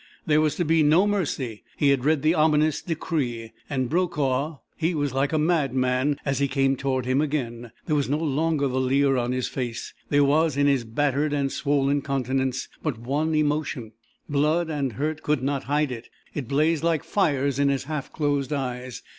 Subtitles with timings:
[0.25, 1.61] There was to be no mercy.
[1.77, 3.51] He had read the ominous decree.
[3.69, 4.57] And Brokaw....
[4.75, 7.69] He was like a madman as he came toward him again.
[7.85, 9.93] There was no longer the leer on his face.
[10.09, 13.91] There was in his battered and swollen countenance but one emotion.
[14.27, 16.09] Blood and hurt could not hide it.
[16.33, 19.03] It blazed like fires in his half closed eyes.